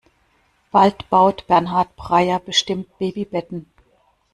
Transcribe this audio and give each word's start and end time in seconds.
Bald 0.71 1.07
baut 1.11 1.45
Bernhard 1.45 1.95
Breyer 1.95 2.39
bestimmt 2.39 2.97
Babybetten. 2.97 3.67